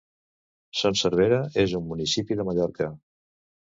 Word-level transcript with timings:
Son 0.79 0.95
Servera 1.01 1.39
és 1.65 1.77
un 1.81 1.85
municipi 1.93 2.39
de 2.41 2.47
Mallorca. 2.49 2.89